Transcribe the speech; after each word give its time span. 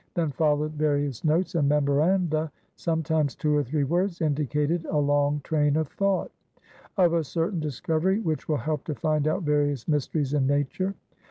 Then 0.15 0.31
followed 0.31 0.71
va 0.71 0.85
rious 0.97 1.23
notes 1.23 1.53
and 1.53 1.69
memoranda: 1.69 2.51
sometimes 2.75 3.35
two 3.35 3.55
or 3.55 3.63
three 3.63 3.83
words 3.83 4.19
indicated 4.19 4.83
a 4.85 4.97
long 4.97 5.41
train 5.43 5.75
of 5.75 5.89
thought— 5.89 6.31
"Of 6.97 7.13
a 7.13 7.23
certain 7.23 7.59
discovery 7.59 8.19
which 8.19 8.49
will 8.49 8.57
help 8.57 8.83
to 8.85 8.95
find 8.95 9.27
out 9.27 9.43
various 9.43 9.87
mysteries 9.87 10.33
in 10.33 10.47
nature." 10.47 10.95